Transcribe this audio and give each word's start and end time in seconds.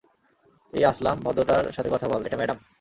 এই 0.73 0.83
আসলাম 0.85 1.17
ভদ্রতার 1.25 1.65
সাথে 1.71 1.89
কথা 1.89 2.07
বল, 2.07 2.21
এটা 2.25 2.37
ম্যাডাম! 2.37 2.57